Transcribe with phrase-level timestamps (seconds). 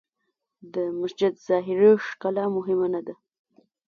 [0.73, 3.15] د مسجد ظاهري ښکلا مهمه نه ده.